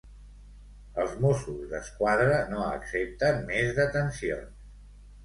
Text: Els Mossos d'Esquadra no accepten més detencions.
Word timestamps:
Els 1.01 1.11
Mossos 1.25 1.59
d'Esquadra 1.73 2.39
no 2.53 2.63
accepten 2.69 3.45
més 3.51 3.71
detencions. 3.81 4.65